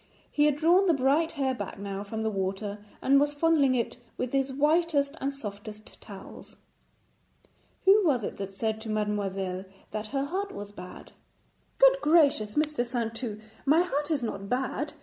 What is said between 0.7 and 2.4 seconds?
the bright hair back now from the